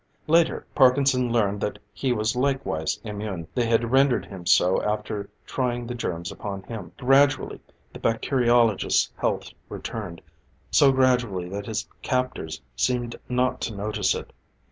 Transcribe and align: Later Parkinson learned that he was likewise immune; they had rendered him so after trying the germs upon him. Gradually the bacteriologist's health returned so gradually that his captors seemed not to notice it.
Later 0.25 0.65
Parkinson 0.73 1.31
learned 1.31 1.61
that 1.61 1.77
he 1.93 2.11
was 2.11 2.35
likewise 2.35 2.99
immune; 3.03 3.47
they 3.53 3.67
had 3.67 3.91
rendered 3.91 4.25
him 4.25 4.47
so 4.47 4.81
after 4.81 5.29
trying 5.45 5.85
the 5.85 5.93
germs 5.93 6.31
upon 6.31 6.63
him. 6.63 6.91
Gradually 6.97 7.59
the 7.93 7.99
bacteriologist's 7.99 9.11
health 9.15 9.51
returned 9.69 10.19
so 10.71 10.91
gradually 10.91 11.49
that 11.49 11.67
his 11.67 11.87
captors 12.01 12.59
seemed 12.75 13.15
not 13.29 13.61
to 13.61 13.75
notice 13.75 14.15
it. 14.15 14.33